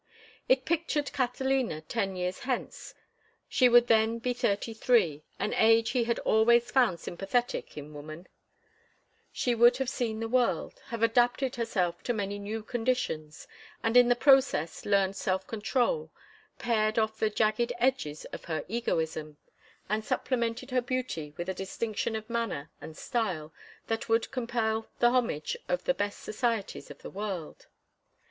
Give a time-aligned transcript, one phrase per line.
[0.49, 2.95] It pictured Catalina ten years hence;
[3.47, 8.25] she would then be thirty three, an age he had always found sympathetic in woman;
[9.31, 13.47] she would have seen the world, have adapted herself to many new conditions,
[13.83, 16.11] and in the process learned self control,
[16.57, 19.37] pared off the jagged edges of her egoism,
[19.87, 23.53] and supplemented her beauty with a distinction of manner and style
[23.85, 27.67] that would compel the homage of the best societies of the world.